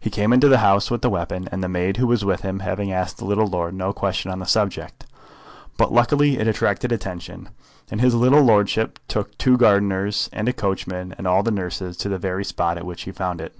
[0.00, 2.90] He came into the house with the weapon, the maid who was with him having
[2.90, 5.06] asked the little lord no question on the subject.
[5.76, 7.50] But luckily it attracted attention,
[7.88, 12.08] and his little lordship took two gardeners and a coachman and all the nurses to
[12.08, 13.54] the very spot at which he found it.